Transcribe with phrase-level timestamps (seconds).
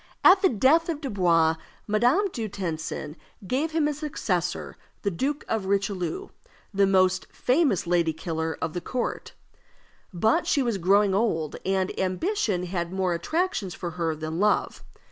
[0.23, 3.15] At the death of Dubois, Madame du Tencin
[3.45, 6.29] gave him as successor the Duke of Richelieu,
[6.73, 9.33] the most famous lady killer of the court.
[10.11, 14.81] But she was growing old, and ambition had more attractions for her than love.